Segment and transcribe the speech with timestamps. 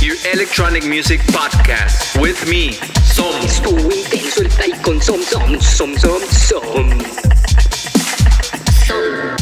[0.00, 2.72] Your electronic music podcast with me,
[3.04, 3.34] Som.
[3.42, 6.90] Estuvo intenso el play con som, som, som, som, som.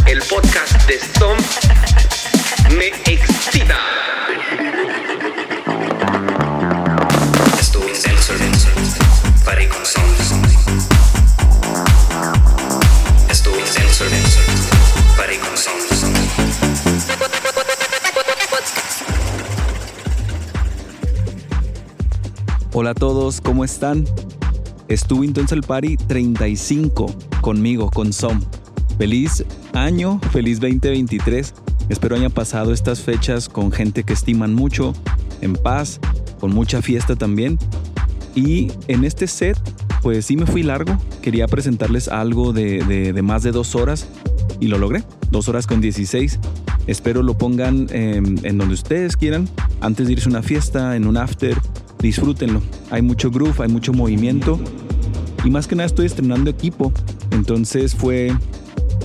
[0.07, 1.37] El podcast de Som
[2.77, 4.04] me excita.
[23.25, 24.05] Todos, ¿cómo están?
[24.89, 27.07] Estuvo entonces el party 35
[27.41, 28.43] conmigo, con Som.
[28.99, 31.55] Feliz año, feliz 2023.
[31.89, 34.93] Espero hayan pasado estas fechas con gente que estiman mucho,
[35.41, 36.01] en paz,
[36.39, 37.59] con mucha fiesta también.
[38.35, 39.57] Y en este set,
[40.03, 40.99] pues sí me fui largo.
[41.23, 42.85] Quería presentarles algo de,
[43.15, 44.07] de- más de dos horas
[44.61, 45.03] y lo logré.
[45.31, 46.39] Dos horas con 16.
[46.87, 49.49] Espero lo pongan em, en donde ustedes quieran.
[49.81, 51.57] Antes de irse a una fiesta, en un after,
[52.05, 52.61] disfrútenlo.
[52.91, 54.61] Hay mucho groove, hay mucho movimiento.
[55.45, 56.93] Y más que nada estoy estrenando equipo.
[57.31, 58.33] Entonces fue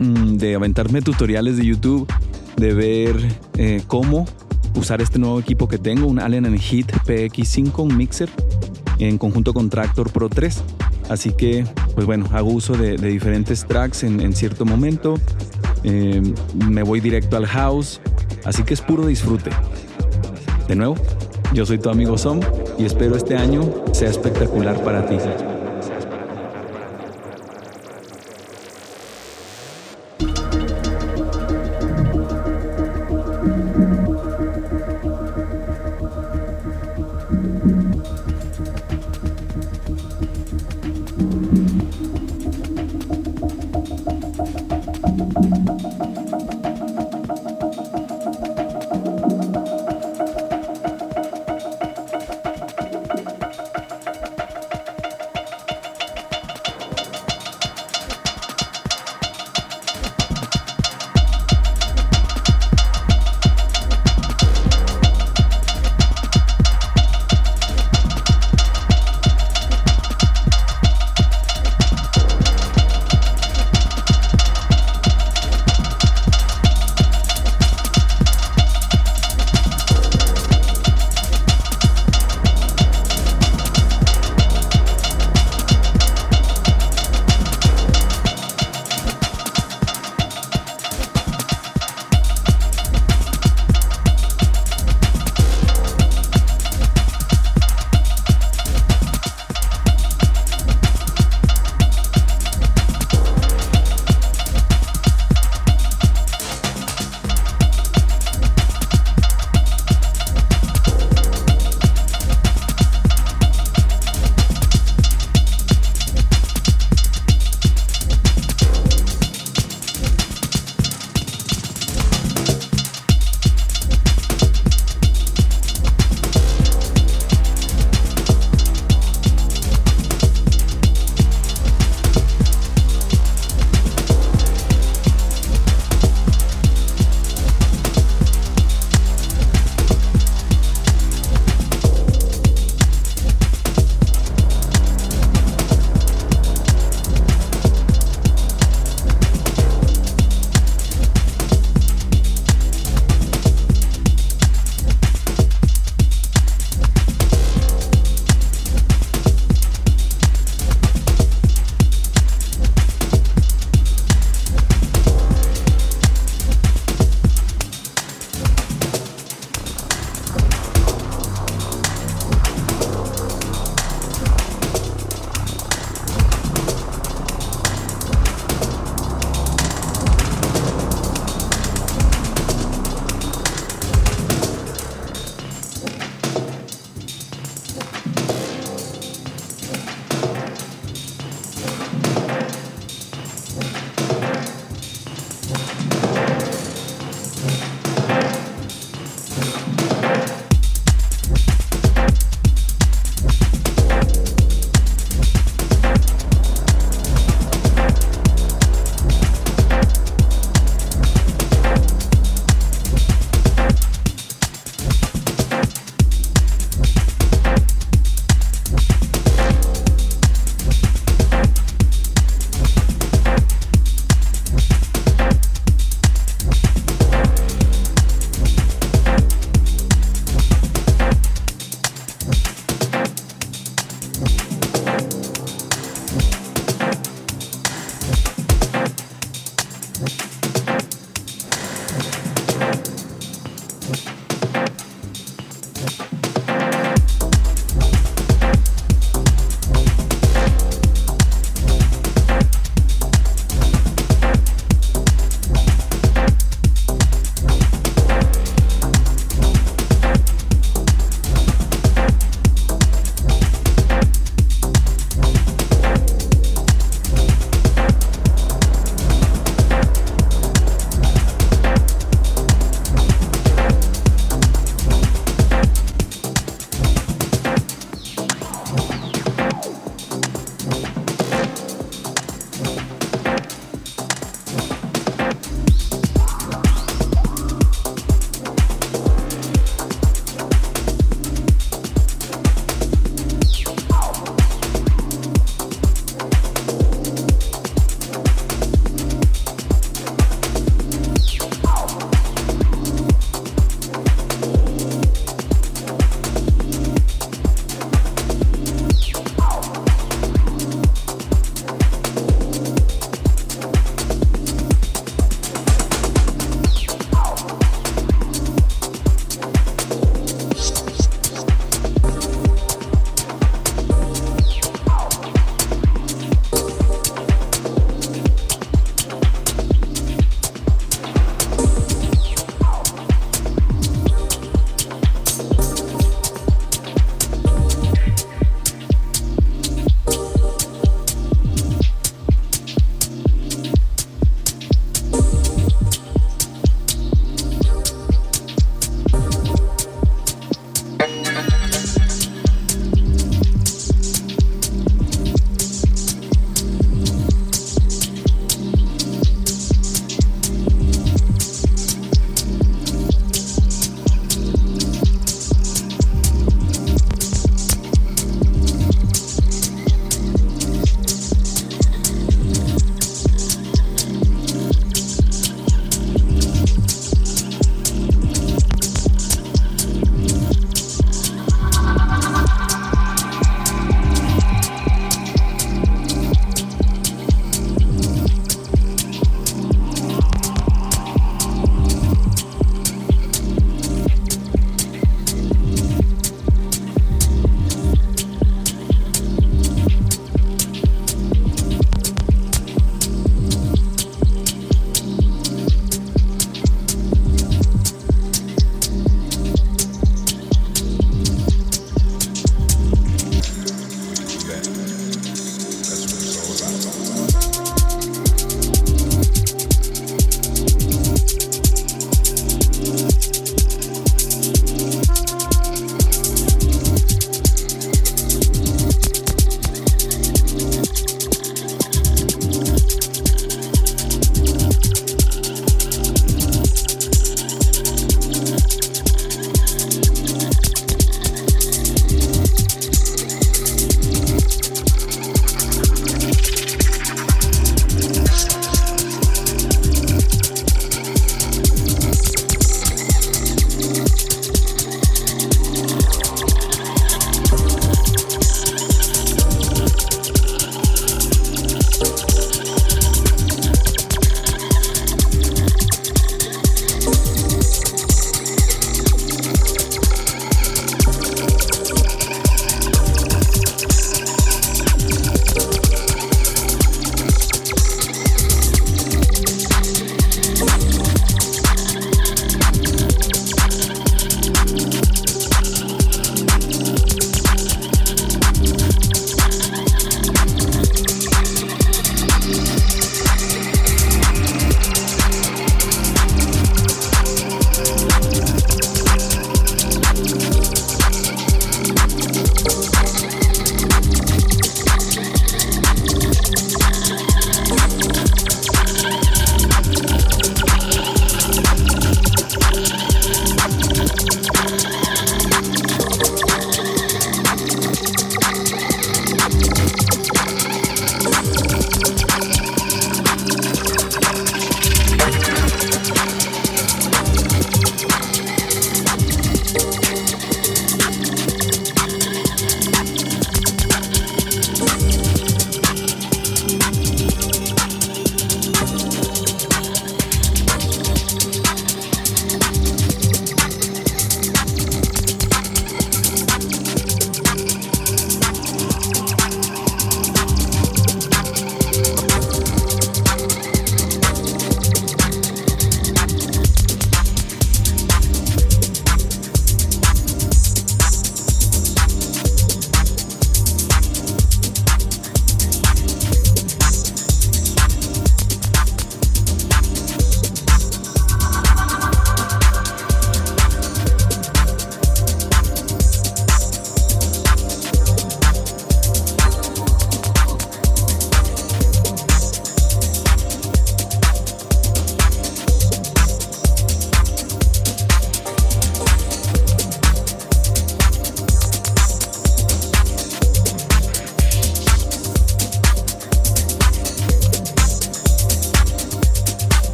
[0.00, 2.06] mm, de aventarme tutoriales de YouTube,
[2.56, 3.16] de ver
[3.58, 4.26] eh, cómo
[4.76, 8.28] usar este nuevo equipo que tengo, un Allen Heat PX5, un mixer,
[8.98, 10.62] en conjunto con Tractor Pro 3.
[11.10, 15.16] Así que, pues bueno, hago uso de, diferentes tracks en, cierto momento.
[15.82, 16.22] Eh,
[16.54, 18.00] me voy directo al house.
[18.44, 19.50] Así que es puro disfrute.
[20.68, 20.96] De nuevo,
[21.54, 22.40] yo soy tu amigo Som
[22.76, 25.16] y espero este año sea espectacular para ti.